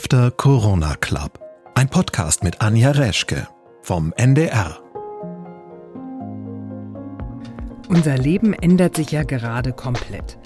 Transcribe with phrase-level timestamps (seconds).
[0.00, 1.40] After Corona Club.
[1.74, 3.48] Ein Podcast mit Anja Reschke
[3.82, 4.78] vom NDR.
[7.88, 10.38] Unser Leben ändert sich ja gerade komplett.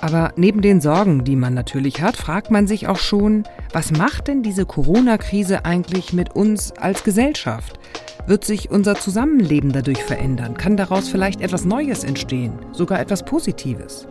[0.00, 4.26] Aber neben den Sorgen, die man natürlich hat, fragt man sich auch schon, was macht
[4.26, 7.78] denn diese Corona-Krise eigentlich mit uns als Gesellschaft?
[8.26, 10.54] Wird sich unser Zusammenleben dadurch verändern?
[10.56, 12.58] Kann daraus vielleicht etwas Neues entstehen?
[12.72, 14.08] Sogar etwas Positives?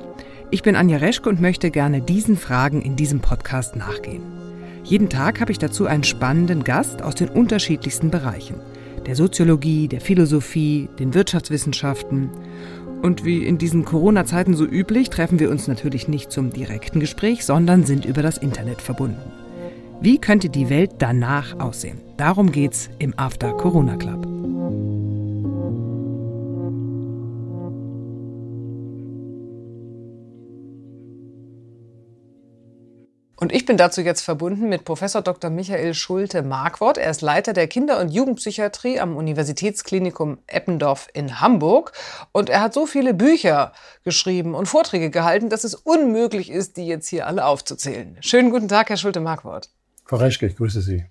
[0.49, 4.46] Ich bin Anja Reschke und möchte gerne diesen Fragen in diesem Podcast nachgehen.
[4.87, 8.55] Jeden Tag habe ich dazu einen spannenden Gast aus den unterschiedlichsten Bereichen.
[9.05, 12.29] Der Soziologie, der Philosophie, den Wirtschaftswissenschaften.
[13.01, 17.43] Und wie in diesen Corona-Zeiten so üblich, treffen wir uns natürlich nicht zum direkten Gespräch,
[17.43, 19.31] sondern sind über das Internet verbunden.
[19.99, 21.99] Wie könnte die Welt danach aussehen?
[22.15, 24.36] Darum geht's im After Corona Club.
[33.39, 35.51] Und ich bin dazu jetzt verbunden mit Professor Dr.
[35.51, 36.97] Michael Schulte-Markwort.
[36.97, 41.91] Er ist Leiter der Kinder- und Jugendpsychiatrie am Universitätsklinikum Eppendorf in Hamburg.
[42.31, 46.87] Und er hat so viele Bücher geschrieben und Vorträge gehalten, dass es unmöglich ist, die
[46.87, 48.17] jetzt hier alle aufzuzählen.
[48.21, 49.69] Schönen guten Tag, Herr Schulte-Markwort.
[50.05, 51.05] Frau Reschke, ich grüße Sie.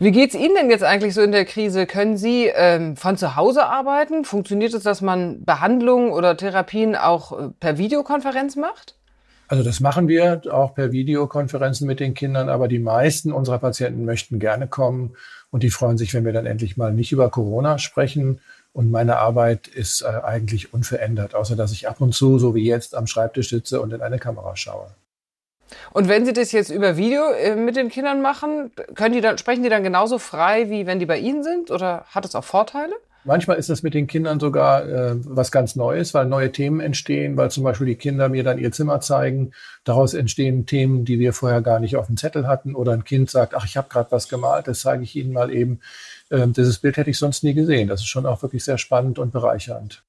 [0.00, 1.86] Wie geht's Ihnen denn jetzt eigentlich so in der Krise?
[1.86, 4.24] Können Sie ähm, von zu Hause arbeiten?
[4.24, 8.96] Funktioniert es, dass man Behandlungen oder Therapien auch äh, per Videokonferenz macht?
[9.48, 14.04] Also das machen wir auch per Videokonferenzen mit den Kindern, aber die meisten unserer Patienten
[14.04, 15.16] möchten gerne kommen
[15.50, 18.40] und die freuen sich, wenn wir dann endlich mal nicht über Corona sprechen.
[18.72, 22.66] Und meine Arbeit ist äh, eigentlich unverändert, außer dass ich ab und zu, so wie
[22.66, 24.88] jetzt, am Schreibtisch sitze und in eine Kamera schaue.
[25.92, 29.38] Und wenn Sie das jetzt über Video äh, mit den Kindern machen, können die dann,
[29.38, 31.70] sprechen die dann genauso frei, wie wenn die bei Ihnen sind?
[31.70, 32.94] Oder hat es auch Vorteile?
[33.26, 37.36] Manchmal ist das mit den Kindern sogar äh, was ganz Neues, weil neue Themen entstehen,
[37.36, 39.50] weil zum Beispiel die Kinder mir dann ihr Zimmer zeigen.
[39.82, 42.76] Daraus entstehen Themen, die wir vorher gar nicht auf dem Zettel hatten.
[42.76, 45.52] Oder ein Kind sagt, ach, ich habe gerade was gemalt, das zeige ich Ihnen mal
[45.52, 45.80] eben.
[46.30, 47.88] Ähm, dieses Bild hätte ich sonst nie gesehen.
[47.88, 50.04] Das ist schon auch wirklich sehr spannend und bereichernd.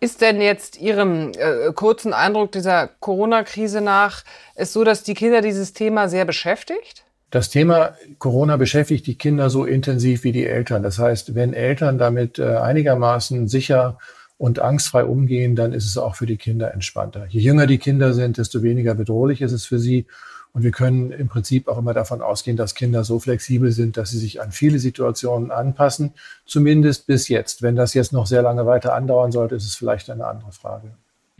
[0.00, 5.42] Ist denn jetzt Ihrem äh, kurzen Eindruck dieser Corona-Krise nach es so, dass die Kinder
[5.42, 7.04] dieses Thema sehr beschäftigt?
[7.32, 10.82] Das Thema Corona beschäftigt die Kinder so intensiv wie die Eltern.
[10.82, 13.96] Das heißt, wenn Eltern damit äh, einigermaßen sicher
[14.36, 17.24] und angstfrei umgehen, dann ist es auch für die Kinder entspannter.
[17.30, 20.06] Je jünger die Kinder sind, desto weniger bedrohlich ist es für sie.
[20.52, 24.10] Und wir können im Prinzip auch immer davon ausgehen, dass Kinder so flexibel sind, dass
[24.10, 26.12] sie sich an viele Situationen anpassen.
[26.44, 27.62] Zumindest bis jetzt.
[27.62, 30.92] Wenn das jetzt noch sehr lange weiter andauern sollte, ist es vielleicht eine andere Frage.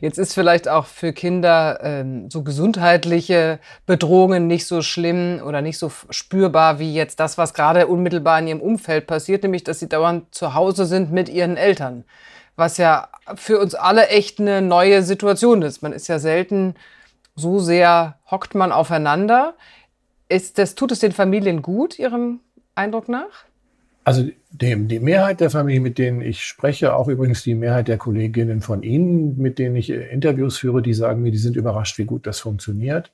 [0.03, 5.79] Jetzt ist vielleicht auch für Kinder ähm, so gesundheitliche Bedrohungen nicht so schlimm oder nicht
[5.79, 9.89] so spürbar wie jetzt das, was gerade unmittelbar in ihrem Umfeld passiert, nämlich dass sie
[9.89, 12.03] dauernd zu Hause sind mit ihren Eltern.
[12.57, 15.83] Was ja für uns alle echt eine neue Situation ist.
[15.83, 16.75] Man ist ja selten
[17.37, 19.55] so sehr hockt man aufeinander.
[20.29, 22.41] Ist das, tut es den Familien gut, Ihrem
[22.75, 23.45] Eindruck nach?
[24.05, 27.99] Also dem, die Mehrheit der Familien, mit denen ich spreche, auch übrigens die Mehrheit der
[27.99, 31.99] Kolleginnen von Ihnen, mit denen ich äh, Interviews führe, die sagen mir, die sind überrascht,
[31.99, 33.13] wie gut das funktioniert.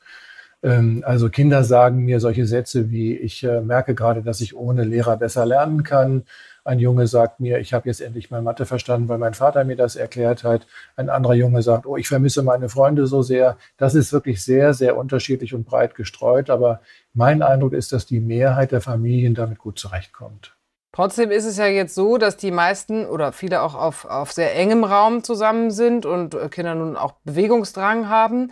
[0.62, 4.84] Ähm, also Kinder sagen mir solche Sätze wie, ich äh, merke gerade, dass ich ohne
[4.84, 6.24] Lehrer besser lernen kann.
[6.64, 9.76] Ein Junge sagt mir, ich habe jetzt endlich mal Mathe verstanden, weil mein Vater mir
[9.76, 10.66] das erklärt hat.
[10.96, 13.56] Ein anderer Junge sagt, oh, ich vermisse meine Freunde so sehr.
[13.76, 16.50] Das ist wirklich sehr, sehr unterschiedlich und breit gestreut.
[16.50, 16.80] Aber
[17.14, 20.57] mein Eindruck ist, dass die Mehrheit der Familien damit gut zurechtkommt.
[20.92, 24.56] Trotzdem ist es ja jetzt so, dass die meisten oder viele auch auf, auf sehr
[24.56, 28.50] engem Raum zusammen sind und äh, Kinder nun auch Bewegungsdrang haben.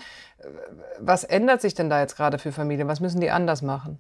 [1.01, 2.89] Was ändert sich denn da jetzt gerade für Familien?
[2.89, 3.99] Was müssen die anders machen?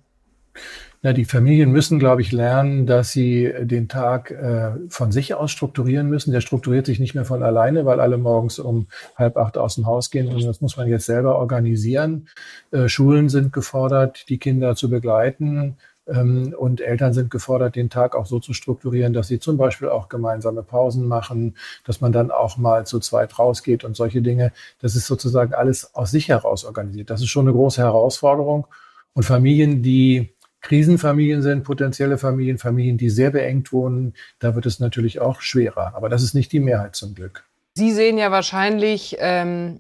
[1.02, 5.50] Na, die Familien müssen, glaube ich, lernen, dass sie den Tag äh, von sich aus
[5.50, 6.32] strukturieren müssen.
[6.32, 9.86] Der strukturiert sich nicht mehr von alleine, weil alle morgens um halb acht aus dem
[9.86, 10.28] Haus gehen.
[10.28, 12.28] Und das muss man jetzt selber organisieren.
[12.70, 15.76] Äh, Schulen sind gefordert, die Kinder zu begleiten.
[16.08, 19.88] Ähm, und Eltern sind gefordert, den Tag auch so zu strukturieren, dass sie zum Beispiel
[19.88, 24.52] auch gemeinsame Pausen machen, dass man dann auch mal zu zweit rausgeht und solche Dinge.
[24.80, 27.10] Das ist sozusagen alles aus sich heraus organisiert.
[27.10, 28.66] Das ist schon eine große Herausforderung.
[29.14, 30.30] Und Familien, die
[30.60, 35.94] Krisenfamilien sind, potenzielle Familien, Familien, die sehr beengt wohnen, da wird es natürlich auch schwerer.
[35.94, 37.44] Aber das ist nicht die Mehrheit zum Glück.
[37.74, 39.78] Sie sehen ja wahrscheinlich ähm,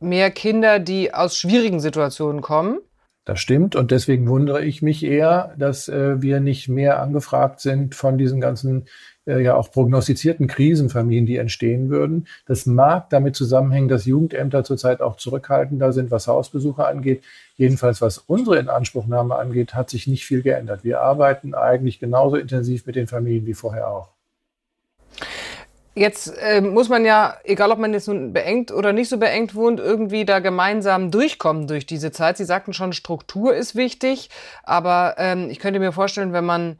[0.00, 2.78] mehr Kinder, die aus schwierigen Situationen kommen.
[3.26, 7.96] Das stimmt und deswegen wundere ich mich eher, dass äh, wir nicht mehr angefragt sind
[7.96, 8.86] von diesen ganzen
[9.26, 12.28] äh, ja auch prognostizierten Krisenfamilien, die entstehen würden.
[12.46, 17.24] Das mag damit zusammenhängen, dass Jugendämter zurzeit auch zurückhaltender sind, was Hausbesuche angeht.
[17.56, 20.84] Jedenfalls was unsere Inanspruchnahme angeht, hat sich nicht viel geändert.
[20.84, 24.15] Wir arbeiten eigentlich genauso intensiv mit den Familien wie vorher auch.
[25.98, 29.54] Jetzt äh, muss man ja, egal ob man jetzt nun beengt oder nicht so beengt
[29.54, 32.36] wohnt, irgendwie da gemeinsam durchkommen durch diese Zeit.
[32.36, 34.28] Sie sagten schon, Struktur ist wichtig,
[34.62, 36.78] aber ähm, ich könnte mir vorstellen, wenn man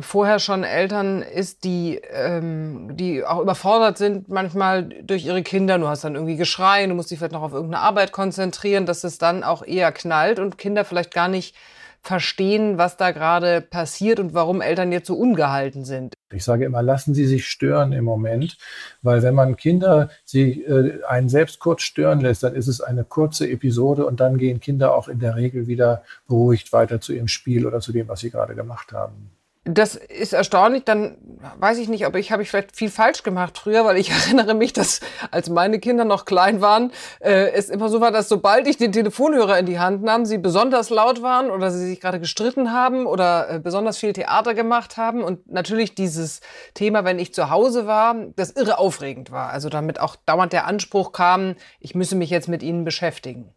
[0.00, 5.78] vorher schon Eltern ist, die, ähm, die auch überfordert sind manchmal durch ihre Kinder.
[5.78, 9.04] Du hast dann irgendwie Geschrei, du musst dich vielleicht noch auf irgendeine Arbeit konzentrieren, dass
[9.04, 11.54] es dann auch eher knallt und Kinder vielleicht gar nicht
[12.04, 16.14] verstehen, was da gerade passiert und warum Eltern jetzt so ungehalten sind.
[16.32, 18.56] Ich sage immer, lassen Sie sich stören im Moment,
[19.02, 23.04] weil wenn man Kinder sie äh, einen selbst kurz stören lässt, dann ist es eine
[23.04, 27.28] kurze Episode und dann gehen Kinder auch in der Regel wieder beruhigt weiter zu ihrem
[27.28, 29.30] Spiel oder zu dem, was sie gerade gemacht haben.
[29.66, 30.84] Das ist erstaunlich.
[30.84, 31.16] Dann
[31.58, 34.52] weiß ich nicht, ob ich habe ich vielleicht viel falsch gemacht früher, weil ich erinnere
[34.54, 35.00] mich, dass
[35.30, 38.92] als meine Kinder noch klein waren, äh, es immer so war, dass sobald ich den
[38.92, 43.06] Telefonhörer in die Hand nahm, sie besonders laut waren oder sie sich gerade gestritten haben
[43.06, 46.40] oder äh, besonders viel Theater gemacht haben und natürlich dieses
[46.74, 49.48] Thema, wenn ich zu Hause war, das irre aufregend war.
[49.48, 53.54] Also damit auch dauernd der Anspruch kam, ich müsse mich jetzt mit ihnen beschäftigen.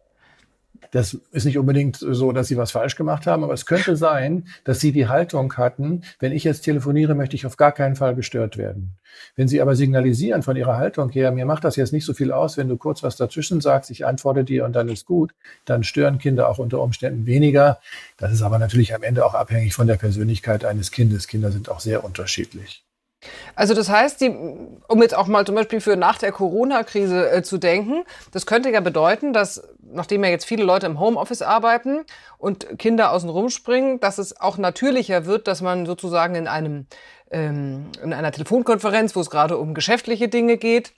[0.91, 4.47] Das ist nicht unbedingt so, dass sie was falsch gemacht haben, aber es könnte sein,
[4.63, 8.15] dass sie die Haltung hatten, wenn ich jetzt telefoniere, möchte ich auf gar keinen Fall
[8.15, 8.97] gestört werden.
[9.35, 12.31] Wenn sie aber signalisieren von ihrer Haltung her, mir macht das jetzt nicht so viel
[12.31, 15.33] aus, wenn du kurz was dazwischen sagst, ich antworte dir und dann ist gut,
[15.65, 17.79] dann stören Kinder auch unter Umständen weniger.
[18.17, 21.27] Das ist aber natürlich am Ende auch abhängig von der Persönlichkeit eines Kindes.
[21.27, 22.86] Kinder sind auch sehr unterschiedlich.
[23.55, 27.41] Also das heißt, die, um jetzt auch mal zum Beispiel für nach der Corona-Krise äh,
[27.41, 32.05] zu denken, das könnte ja bedeuten, dass nachdem ja jetzt viele Leute im Homeoffice arbeiten
[32.37, 36.85] und Kinder außen rumspringen, dass es auch natürlicher wird, dass man sozusagen in einem
[37.31, 40.93] ähm, in einer Telefonkonferenz, wo es gerade um geschäftliche Dinge geht,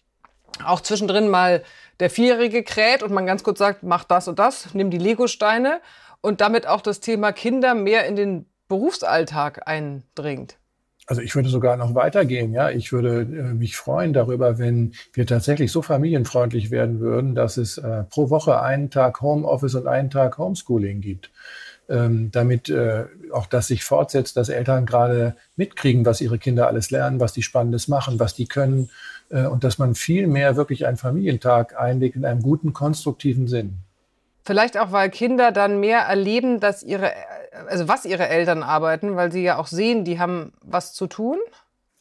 [0.66, 1.64] auch zwischendrin mal
[2.00, 5.82] der Vierjährige kräht und man ganz kurz sagt, mach das und das, nimm die Legosteine
[6.22, 10.58] und damit auch das Thema Kinder mehr in den Berufsalltag eindringt.
[11.10, 12.70] Also ich würde sogar noch weitergehen, ja.
[12.70, 17.80] Ich würde äh, mich freuen darüber, wenn wir tatsächlich so familienfreundlich werden würden, dass es
[17.80, 21.32] äh, pro Woche einen Tag Homeoffice und einen Tag Homeschooling gibt.
[21.90, 26.92] Ähm, damit äh, auch das sich fortsetzt, dass Eltern gerade mitkriegen, was ihre Kinder alles
[26.92, 28.92] lernen, was die Spannendes machen, was die können
[29.32, 33.80] äh, und dass man viel mehr wirklich einen Familientag einlegt in einem guten, konstruktiven Sinn.
[34.46, 37.12] Vielleicht auch, weil Kinder dann mehr erleben, dass ihre
[37.68, 41.38] also was ihre Eltern arbeiten, weil sie ja auch sehen, die haben was zu tun?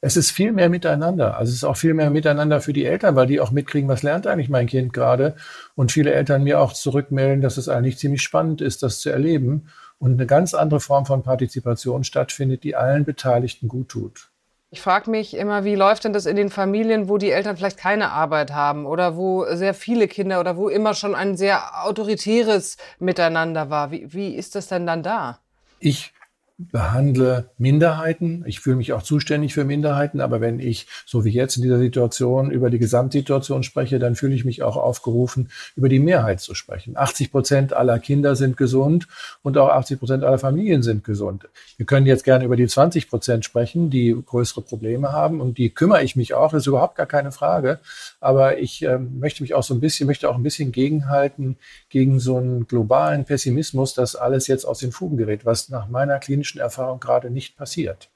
[0.01, 1.37] Es ist viel mehr miteinander.
[1.37, 4.05] Also es ist auch viel mehr miteinander für die Eltern, weil die auch mitkriegen, was
[4.05, 5.35] lernt eigentlich mein Kind gerade.
[5.75, 9.69] Und viele Eltern mir auch zurückmelden, dass es eigentlich ziemlich spannend ist, das zu erleben.
[9.99, 14.31] Und eine ganz andere Form von Partizipation stattfindet, die allen Beteiligten gut tut.
[14.71, 17.79] Ich frage mich immer, wie läuft denn das in den Familien, wo die Eltern vielleicht
[17.79, 22.77] keine Arbeit haben oder wo sehr viele Kinder oder wo immer schon ein sehr autoritäres
[22.99, 23.91] Miteinander war.
[23.91, 25.41] Wie, wie ist das denn dann da?
[25.81, 26.13] Ich
[26.59, 28.43] behandle Minderheiten.
[28.45, 31.79] Ich fühle mich auch zuständig für Minderheiten, aber wenn ich, so wie jetzt in dieser
[31.79, 36.55] Situation, über die Gesamtsituation spreche, dann fühle ich mich auch aufgerufen, über die Mehrheit zu
[36.55, 36.97] sprechen.
[36.97, 39.07] 80 Prozent aller Kinder sind gesund
[39.43, 41.49] und auch 80 Prozent aller Familien sind gesund.
[41.77, 45.71] Wir können jetzt gerne über die 20 Prozent sprechen, die größere Probleme haben und die
[45.71, 47.79] kümmere ich mich auch, das ist überhaupt gar keine Frage.
[48.19, 51.57] Aber ich äh, möchte mich auch so ein bisschen, möchte auch ein bisschen gegenhalten
[51.89, 56.19] gegen so einen globalen Pessimismus, dass alles jetzt aus den Fugen gerät, was nach meiner
[56.19, 58.11] klinischen Erfahrung gerade nicht passiert.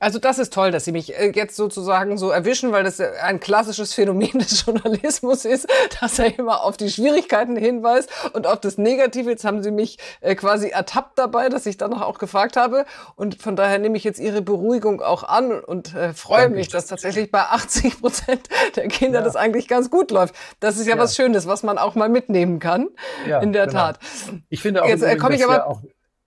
[0.00, 3.40] Also das ist toll, dass Sie mich äh, jetzt sozusagen so erwischen, weil das ein
[3.40, 5.66] klassisches Phänomen des Journalismus ist,
[6.00, 9.30] dass er immer auf die Schwierigkeiten hinweist und auf das Negative.
[9.30, 12.84] Jetzt haben Sie mich äh, quasi ertappt dabei, dass ich danach auch gefragt habe.
[13.14, 16.58] Und von daher nehme ich jetzt Ihre Beruhigung auch an und äh, freue Danke.
[16.58, 19.24] mich, dass tatsächlich bei 80 Prozent der Kinder ja.
[19.24, 20.34] das eigentlich ganz gut läuft.
[20.60, 22.88] Das ist ja, ja, was Schönes, was man auch mal mitnehmen kann.
[23.26, 23.78] Ja, in der genau.
[23.78, 24.00] Tat.
[24.48, 25.80] Ich finde auch, jetzt, äh, komme ich aber auch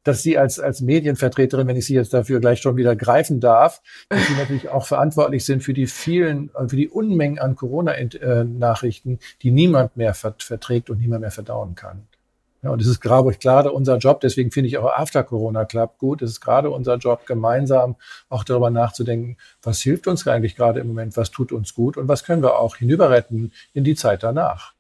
[0.08, 3.82] dass Sie als, als Medienvertreterin, wenn ich Sie jetzt dafür gleich schon wieder greifen darf,
[4.10, 9.52] dass Sie natürlich auch verantwortlich sind für die vielen, für die Unmengen an Corona-Nachrichten, die
[9.52, 12.08] niemand mehr verträgt und niemand mehr verdauen kann.
[12.64, 15.66] Ja, und es ist glaube ich gerade unser Job, deswegen finde ich auch After Corona
[15.66, 17.98] Club gut, es ist gerade unser Job, gemeinsam
[18.30, 22.08] auch darüber nachzudenken, was hilft uns eigentlich gerade im Moment, was tut uns gut und
[22.08, 24.77] was können wir auch hinüberretten in die Zeit danach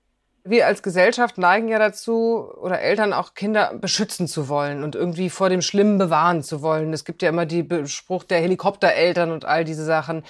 [0.49, 5.29] wir als Gesellschaft neigen ja dazu, oder Eltern auch Kinder beschützen zu wollen und irgendwie
[5.29, 6.93] vor dem Schlimmen bewahren zu wollen.
[6.93, 10.23] Es gibt ja immer die Spruch der Helikoptereltern und all diese Sachen.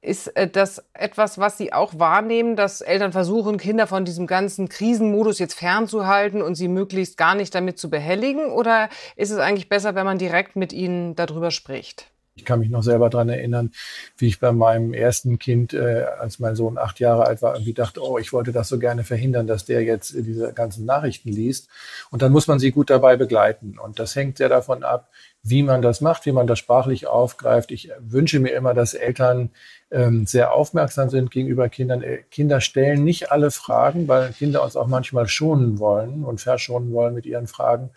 [0.00, 4.68] Ist äh, das etwas, was Sie auch wahrnehmen, dass Eltern versuchen, Kinder von diesem ganzen
[4.68, 8.46] Krisenmodus jetzt fernzuhalten und sie möglichst gar nicht damit zu behelligen?
[8.50, 12.10] Oder ist es eigentlich besser, wenn man direkt mit ihnen darüber spricht?
[12.34, 13.72] Ich kann mich noch selber dran erinnern,
[14.16, 17.74] wie ich bei meinem ersten Kind, äh, als mein Sohn acht Jahre alt war, irgendwie
[17.74, 21.68] dachte, oh, ich wollte das so gerne verhindern, dass der jetzt diese ganzen Nachrichten liest.
[22.10, 23.78] Und dann muss man sie gut dabei begleiten.
[23.78, 25.10] Und das hängt sehr davon ab,
[25.42, 27.70] wie man das macht, wie man das sprachlich aufgreift.
[27.70, 29.50] Ich wünsche mir immer, dass Eltern
[29.90, 32.02] ähm, sehr aufmerksam sind gegenüber Kindern.
[32.02, 36.92] Äh, Kinder stellen nicht alle Fragen, weil Kinder uns auch manchmal schonen wollen und verschonen
[36.92, 37.90] wollen mit ihren Fragen.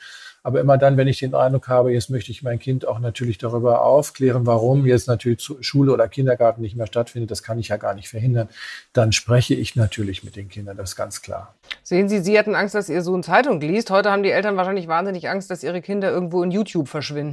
[0.46, 3.38] Aber immer dann, wenn ich den Eindruck habe, jetzt möchte ich mein Kind auch natürlich
[3.38, 7.78] darüber aufklären, warum jetzt natürlich Schule oder Kindergarten nicht mehr stattfindet, das kann ich ja
[7.78, 8.50] gar nicht verhindern,
[8.92, 11.56] dann spreche ich natürlich mit den Kindern, das ist ganz klar.
[11.82, 13.90] Sehen Sie, Sie hatten Angst, dass Ihr Sohn Zeitung liest.
[13.90, 17.33] Heute haben die Eltern wahrscheinlich wahnsinnig Angst, dass ihre Kinder irgendwo in YouTube verschwinden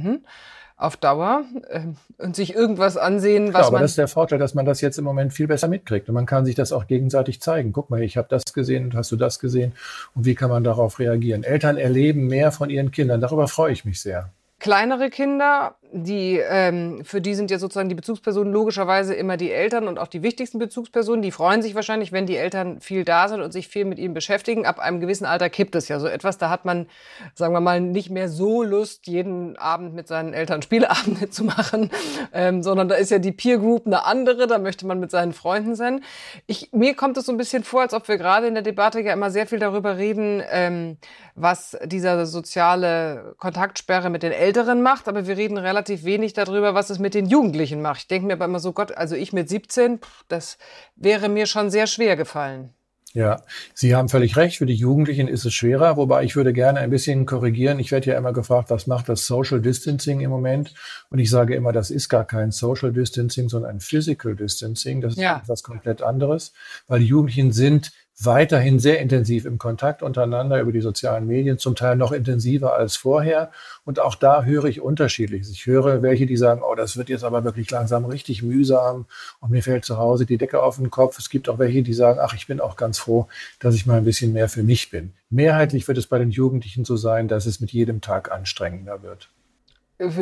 [0.81, 1.81] auf Dauer äh,
[2.17, 3.81] und sich irgendwas ansehen, was ja, aber man.
[3.83, 6.09] Das ist der Vorteil, dass man das jetzt im Moment viel besser mitkriegt.
[6.09, 7.71] Und man kann sich das auch gegenseitig zeigen.
[7.71, 9.73] Guck mal, ich habe das gesehen und hast du das gesehen?
[10.15, 11.43] Und wie kann man darauf reagieren?
[11.43, 13.21] Eltern erleben mehr von ihren Kindern.
[13.21, 14.29] Darüber freue ich mich sehr.
[14.59, 19.87] Kleinere Kinder die, ähm, für die sind ja sozusagen die Bezugspersonen logischerweise immer die Eltern
[19.87, 21.21] und auch die wichtigsten Bezugspersonen.
[21.21, 24.13] Die freuen sich wahrscheinlich, wenn die Eltern viel da sind und sich viel mit ihnen
[24.13, 24.65] beschäftigen.
[24.65, 26.37] Ab einem gewissen Alter kippt es ja so etwas.
[26.37, 26.87] Da hat man,
[27.33, 31.91] sagen wir mal, nicht mehr so Lust, jeden Abend mit seinen Eltern Spieleabende zu machen,
[32.33, 34.47] ähm, sondern da ist ja die Peer Group eine andere.
[34.47, 36.03] Da möchte man mit seinen Freunden sein.
[36.47, 39.01] Ich, mir kommt es so ein bisschen vor, als ob wir gerade in der Debatte
[39.01, 40.97] ja immer sehr viel darüber reden, ähm,
[41.35, 45.09] was dieser soziale Kontaktsperre mit den Älteren macht.
[45.09, 48.01] Aber wir reden relativ relativ wenig darüber, was es mit den Jugendlichen macht.
[48.01, 50.59] Ich denke mir aber immer so, Gott, also ich mit 17, das
[50.95, 52.69] wäre mir schon sehr schwer gefallen.
[53.13, 53.41] Ja,
[53.73, 54.57] Sie haben völlig recht.
[54.57, 57.79] Für die Jugendlichen ist es schwerer, wobei ich würde gerne ein bisschen korrigieren.
[57.79, 60.73] Ich werde ja immer gefragt, was macht das Social Distancing im Moment?
[61.09, 65.01] Und ich sage immer, das ist gar kein Social Distancing, sondern ein Physical Distancing.
[65.01, 65.41] Das ist ja.
[65.43, 66.53] etwas komplett anderes,
[66.87, 71.75] weil die Jugendlichen sind weiterhin sehr intensiv im Kontakt untereinander über die sozialen Medien, zum
[71.75, 73.51] Teil noch intensiver als vorher.
[73.83, 75.49] Und auch da höre ich unterschiedliches.
[75.49, 79.05] Ich höre welche, die sagen, oh, das wird jetzt aber wirklich langsam richtig mühsam
[79.39, 81.17] und mir fällt zu Hause die Decke auf den Kopf.
[81.17, 83.27] Es gibt auch welche, die sagen, ach, ich bin auch ganz froh,
[83.59, 85.13] dass ich mal ein bisschen mehr für mich bin.
[85.29, 89.29] Mehrheitlich wird es bei den Jugendlichen so sein, dass es mit jedem Tag anstrengender wird.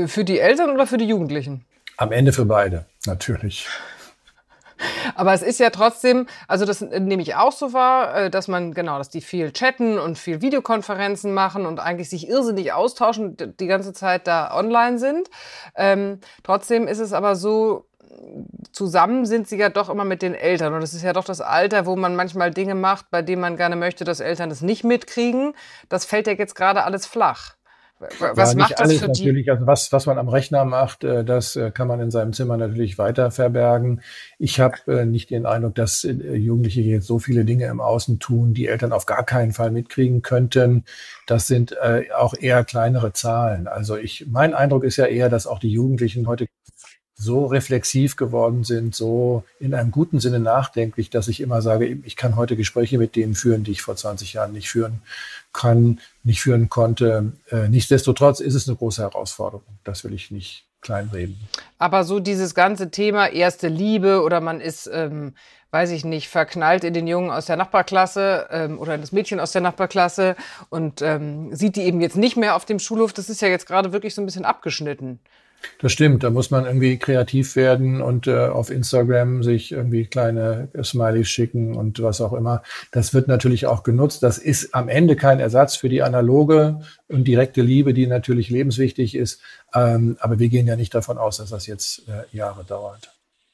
[0.08, 1.66] Für die Eltern oder für die Jugendlichen?
[1.98, 3.68] Am Ende für beide, natürlich.
[5.20, 8.74] Aber es ist ja trotzdem, also das nehme ich auch so wahr, äh, dass man,
[8.74, 13.68] genau, dass die viel chatten und viel Videokonferenzen machen und eigentlich sich irrsinnig austauschen, die
[13.68, 15.30] ganze Zeit da online sind.
[15.76, 17.86] Ähm, trotzdem ist es aber so,
[18.72, 20.74] zusammen sind sie ja doch immer mit den Eltern.
[20.74, 23.58] Und es ist ja doch das Alter, wo man manchmal Dinge macht, bei denen man
[23.58, 25.54] gerne möchte, dass Eltern das nicht mitkriegen.
[25.90, 27.56] Das fällt ja jetzt gerade alles flach.
[28.00, 29.52] Was ja, macht das für natürlich, die?
[29.52, 32.56] Also was, was man am Rechner macht, äh, das äh, kann man in seinem Zimmer
[32.56, 34.02] natürlich weiter verbergen.
[34.38, 38.54] Ich habe äh, nicht den Eindruck, dass Jugendliche jetzt so viele Dinge im Außen tun,
[38.54, 40.86] die Eltern auf gar keinen Fall mitkriegen könnten.
[41.28, 41.76] Das sind
[42.16, 43.68] auch eher kleinere Zahlen.
[43.68, 46.48] Also ich, mein Eindruck ist ja eher, dass auch die Jugendlichen heute
[47.22, 52.16] so reflexiv geworden sind, so in einem guten Sinne nachdenklich, dass ich immer sage, ich
[52.16, 55.02] kann heute Gespräche mit denen führen, die ich vor 20 Jahren nicht führen
[55.52, 57.34] kann, nicht führen konnte.
[57.52, 59.66] Äh, nichtsdestotrotz ist es eine große Herausforderung.
[59.84, 61.38] Das will ich nicht kleinreden.
[61.78, 65.34] Aber so dieses ganze Thema erste Liebe oder man ist, ähm,
[65.72, 69.42] weiß ich nicht, verknallt in den Jungen aus der Nachbarklasse ähm, oder in das Mädchen
[69.42, 70.38] aus der Nachbarklasse
[70.70, 73.66] und ähm, sieht die eben jetzt nicht mehr auf dem Schulhof, das ist ja jetzt
[73.66, 75.20] gerade wirklich so ein bisschen abgeschnitten.
[75.82, 80.70] Das stimmt, da muss man irgendwie kreativ werden und äh, auf Instagram sich irgendwie kleine
[80.84, 82.64] Smileys schicken und was auch immer.
[82.92, 84.24] Das wird natürlich auch genutzt.
[84.24, 89.16] Das ist am Ende kein Ersatz für die analoge und direkte Liebe, die natürlich lebenswichtig
[89.16, 89.42] ist.
[89.74, 93.14] Ähm, aber wir gehen ja nicht davon aus, dass das jetzt äh, Jahre dauert.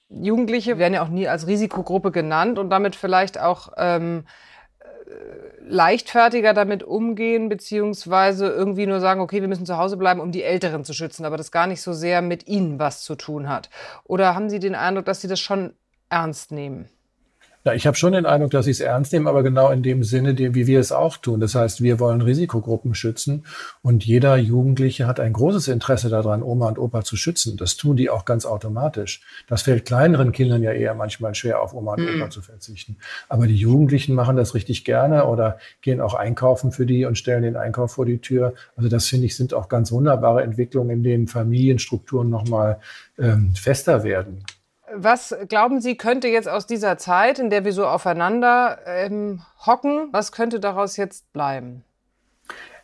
[0.09, 4.25] Jugendliche werden ja auch nie als Risikogruppe genannt und damit vielleicht auch ähm,
[5.67, 10.43] leichtfertiger damit umgehen, beziehungsweise irgendwie nur sagen, okay, wir müssen zu Hause bleiben, um die
[10.43, 13.69] Älteren zu schützen, aber das gar nicht so sehr mit ihnen was zu tun hat?
[14.03, 15.73] Oder haben Sie den Eindruck, dass Sie das schon
[16.09, 16.89] ernst nehmen?
[17.65, 20.03] Ja, ich habe schon den Eindruck, dass sie es ernst nehmen, aber genau in dem
[20.03, 21.39] Sinne, wie wir es auch tun.
[21.39, 23.43] Das heißt, wir wollen Risikogruppen schützen
[23.81, 27.57] und jeder Jugendliche hat ein großes Interesse daran, Oma und Opa zu schützen.
[27.57, 29.21] Das tun die auch ganz automatisch.
[29.47, 32.21] Das fällt kleineren Kindern ja eher manchmal schwer, auf Oma und mhm.
[32.21, 32.97] Opa zu verzichten.
[33.29, 37.41] Aber die Jugendlichen machen das richtig gerne oder gehen auch einkaufen für die und stellen
[37.41, 38.53] den Einkauf vor die Tür.
[38.75, 42.77] Also das finde ich sind auch ganz wunderbare Entwicklungen, in denen Familienstrukturen nochmal
[43.17, 44.43] ähm, fester werden.
[44.93, 50.09] Was glauben Sie, könnte jetzt aus dieser Zeit, in der wir so aufeinander ähm, hocken,
[50.11, 51.83] was könnte daraus jetzt bleiben?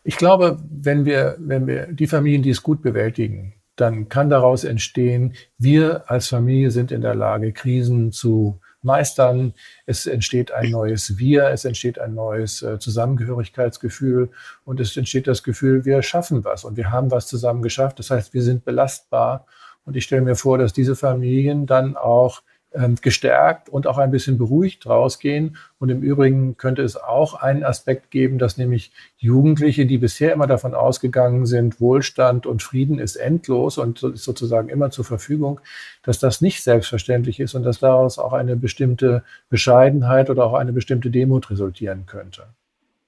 [0.03, 4.63] Ich glaube, wenn wir, wenn wir die Familien, die es gut bewältigen, dann kann daraus
[4.63, 9.53] entstehen, wir als Familie sind in der Lage, Krisen zu meistern.
[9.85, 14.31] Es entsteht ein neues Wir, es entsteht ein neues äh, Zusammengehörigkeitsgefühl
[14.65, 17.99] und es entsteht das Gefühl, wir schaffen was und wir haben was zusammen geschafft.
[17.99, 19.45] Das heißt, wir sind belastbar
[19.85, 22.41] Und ich stelle mir vor, dass diese Familien dann auch
[22.73, 25.57] ähm, gestärkt und auch ein bisschen beruhigt rausgehen.
[25.79, 30.47] Und im Übrigen könnte es auch einen Aspekt geben, dass nämlich Jugendliche, die bisher immer
[30.47, 35.59] davon ausgegangen sind, Wohlstand und Frieden ist endlos und ist sozusagen immer zur Verfügung,
[36.03, 40.73] dass das nicht selbstverständlich ist und dass daraus auch eine bestimmte Bescheidenheit oder auch eine
[40.73, 42.45] bestimmte Demut resultieren könnte.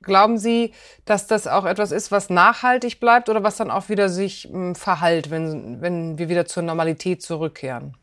[0.04, 0.74] Glauben Sie,
[1.06, 4.76] dass das auch etwas ist, was nachhaltig bleibt oder was dann auch wieder sich hm,
[4.76, 7.96] verhallt, wenn, wenn wir wieder zur Normalität zurückkehren?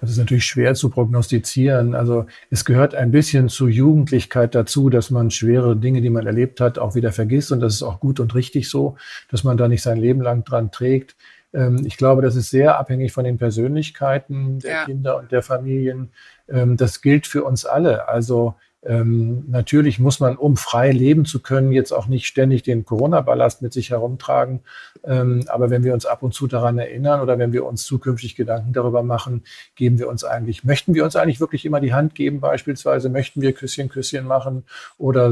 [0.00, 1.94] Das ist natürlich schwer zu prognostizieren.
[1.94, 6.60] Also es gehört ein bisschen zur Jugendlichkeit dazu, dass man schwere Dinge, die man erlebt
[6.60, 7.52] hat, auch wieder vergisst.
[7.52, 8.96] Und das ist auch gut und richtig so,
[9.30, 11.16] dass man da nicht sein Leben lang dran trägt.
[11.52, 14.84] Ähm, ich glaube, das ist sehr abhängig von den Persönlichkeiten der ja.
[14.84, 16.10] Kinder und der Familien.
[16.48, 18.08] Ähm, das gilt für uns alle.
[18.08, 22.86] Also ähm, natürlich muss man, um frei leben zu können, jetzt auch nicht ständig den
[22.86, 24.60] Corona-Ballast mit sich herumtragen.
[25.04, 28.36] Ähm, aber wenn wir uns ab und zu daran erinnern oder wenn wir uns zukünftig
[28.36, 29.44] Gedanken darüber machen,
[29.74, 33.10] geben wir uns eigentlich, möchten wir uns eigentlich wirklich immer die Hand geben beispielsweise?
[33.10, 34.64] Möchten wir Küsschen, Küsschen machen?
[34.96, 35.30] Oder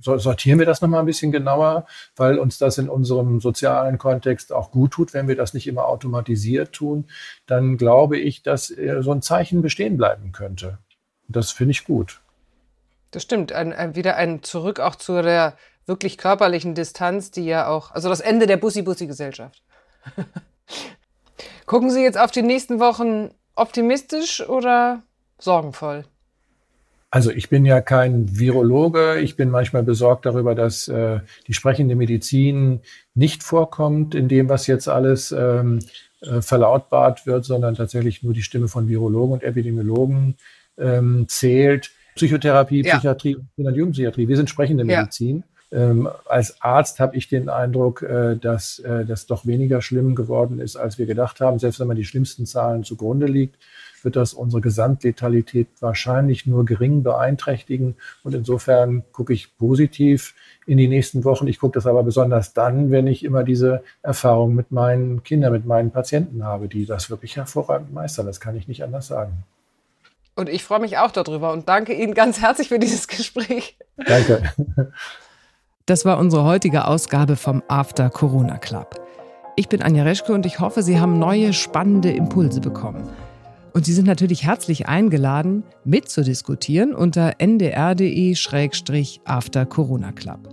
[0.00, 1.84] sortieren wir das nochmal ein bisschen genauer,
[2.16, 5.86] weil uns das in unserem sozialen Kontext auch gut tut, wenn wir das nicht immer
[5.86, 7.04] automatisiert tun?
[7.46, 10.78] Dann glaube ich, dass äh, so ein Zeichen bestehen bleiben könnte.
[11.28, 12.22] Das finde ich gut.
[13.12, 13.52] Das stimmt.
[13.52, 18.08] Ein, ein, wieder ein Zurück auch zu der wirklich körperlichen Distanz, die ja auch, also
[18.08, 19.62] das Ende der Bussi-Bussi-Gesellschaft.
[21.66, 25.02] Gucken Sie jetzt auf die nächsten Wochen optimistisch oder
[25.38, 26.04] sorgenvoll?
[27.10, 29.20] Also ich bin ja kein Virologe.
[29.20, 32.80] Ich bin manchmal besorgt darüber, dass äh, die sprechende Medizin
[33.14, 35.80] nicht vorkommt in dem, was jetzt alles ähm,
[36.22, 40.36] äh, verlautbart wird, sondern tatsächlich nur die Stimme von Virologen und Epidemiologen
[40.78, 41.90] ähm, zählt.
[42.14, 42.94] Psychotherapie, ja.
[42.94, 44.28] Psychiatrie und Jugendpsychiatrie.
[44.28, 45.38] Wir sind sprechende Medizin.
[45.38, 45.44] Ja.
[45.72, 50.60] Ähm, als Arzt habe ich den Eindruck, äh, dass äh, das doch weniger schlimm geworden
[50.60, 51.58] ist, als wir gedacht haben.
[51.58, 53.56] Selbst wenn man die schlimmsten Zahlen zugrunde liegt,
[54.02, 57.96] wird das unsere Gesamtletalität wahrscheinlich nur gering beeinträchtigen.
[58.22, 60.34] Und insofern gucke ich positiv
[60.66, 61.46] in die nächsten Wochen.
[61.46, 65.64] Ich gucke das aber besonders dann, wenn ich immer diese Erfahrung mit meinen Kindern, mit
[65.64, 68.26] meinen Patienten habe, die das wirklich hervorragend meistern.
[68.26, 69.44] Das kann ich nicht anders sagen.
[70.34, 73.76] Und ich freue mich auch darüber und danke Ihnen ganz herzlich für dieses Gespräch.
[73.96, 74.52] Danke.
[75.84, 79.00] Das war unsere heutige Ausgabe vom After Corona Club.
[79.56, 83.10] Ich bin Anja Reschke und ich hoffe, Sie haben neue spannende Impulse bekommen.
[83.74, 88.46] Und Sie sind natürlich herzlich eingeladen, mitzudiskutieren unter ndr.de-after
[89.66, 90.48] Corona Club.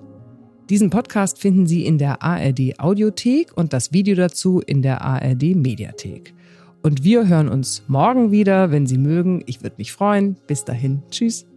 [0.70, 5.56] Diesen Podcast finden Sie in der ARD Audiothek und das Video dazu in der ARD
[5.56, 6.34] Mediathek.
[6.82, 9.44] Und wir hören uns morgen wieder, wenn Sie mögen.
[9.46, 10.38] Ich würde mich freuen.
[10.48, 11.04] Bis dahin.
[11.12, 11.49] Tschüss.